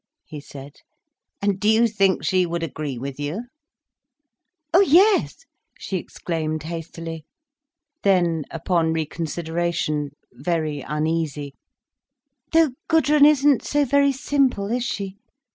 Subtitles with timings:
[0.25, 0.77] he said.
[1.43, 3.43] "And do you think she would agree with you?"
[4.73, 5.45] "Oh yes!"
[5.77, 7.23] she exclaimed hastily.
[8.01, 11.53] Then, upon reconsideration, very uneasy:
[12.51, 15.17] "Though Gudrun isn't so very simple, is she?